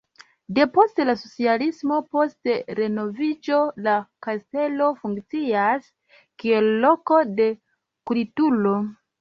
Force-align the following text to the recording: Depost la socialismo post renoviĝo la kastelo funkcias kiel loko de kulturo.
Depost 0.59 1.01
la 1.09 1.13
socialismo 1.23 1.99
post 2.15 2.49
renoviĝo 2.79 3.59
la 3.89 3.95
kastelo 4.27 4.89
funkcias 5.03 5.87
kiel 6.45 6.73
loko 6.87 7.23
de 7.43 7.49
kulturo. 8.15 8.77